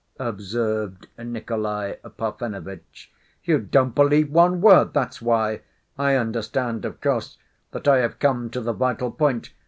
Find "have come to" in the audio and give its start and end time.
7.99-8.61